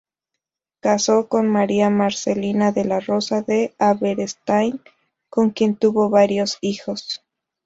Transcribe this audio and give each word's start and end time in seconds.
Casó 0.79 1.27
con 1.27 1.47
María 1.47 1.91
Marcelina 1.91 2.71
de 2.71 2.85
la 2.85 2.99
Rosa 3.01 3.43
de 3.43 3.75
Aberastain, 3.77 4.81
con 5.29 5.51
quien 5.51 5.75
tuvo 5.75 6.09
varios 6.09 6.57
hijos. 6.61 7.23